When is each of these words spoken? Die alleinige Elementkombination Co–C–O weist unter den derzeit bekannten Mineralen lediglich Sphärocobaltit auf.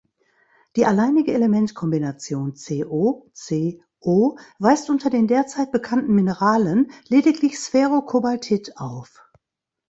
Die 0.77 0.87
alleinige 0.87 1.31
Elementkombination 1.31 2.55
Co–C–O 2.55 4.35
weist 4.57 4.89
unter 4.89 5.11
den 5.11 5.27
derzeit 5.27 5.71
bekannten 5.71 6.15
Mineralen 6.15 6.91
lediglich 7.07 7.59
Sphärocobaltit 7.59 8.77
auf. 8.77 9.23